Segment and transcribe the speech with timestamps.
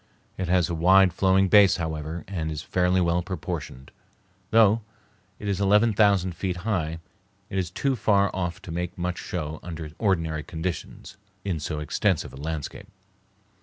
[0.35, 3.91] It has a wide flowing base, however, and is fairly well proportioned.
[4.49, 4.81] Though
[5.37, 6.97] it is eleven thousand feet high,
[7.51, 12.33] it is too far off to make much show under ordinary conditions in so extensive
[12.33, 12.87] a landscape.